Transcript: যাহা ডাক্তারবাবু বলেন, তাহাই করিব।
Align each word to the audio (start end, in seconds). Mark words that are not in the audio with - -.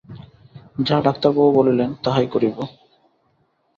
যাহা 0.79 1.01
ডাক্তারবাবু 1.01 1.49
বলেন, 1.57 1.89
তাহাই 2.03 2.27
করিব। 2.27 2.57